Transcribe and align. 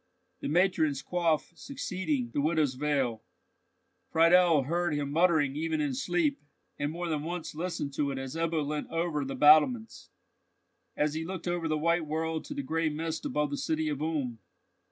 "The 0.39 0.47
matron's 0.47 1.03
coif 1.03 1.55
succeeding 1.55 2.31
the 2.33 2.41
widow's 2.41 2.73
veil," 2.73 3.21
Friedel 4.09 4.63
heard 4.63 4.95
him 4.95 5.11
muttering 5.11 5.55
even 5.55 5.79
in 5.79 5.93
sleep, 5.93 6.41
and 6.79 6.91
more 6.91 7.07
than 7.07 7.21
once 7.21 7.53
listened 7.53 7.93
to 7.93 8.09
it 8.09 8.17
as 8.17 8.35
Ebbo 8.35 8.65
leant 8.67 8.89
over 8.89 9.23
the 9.23 9.35
battlements—as 9.35 11.13
he 11.13 11.23
looked 11.23 11.47
over 11.47 11.67
the 11.67 11.77
white 11.77 12.07
world 12.07 12.45
to 12.45 12.55
the 12.55 12.63
gray 12.63 12.89
mist 12.89 13.25
above 13.25 13.51
the 13.51 13.57
city 13.57 13.89
of 13.89 14.01
Ulm. 14.01 14.39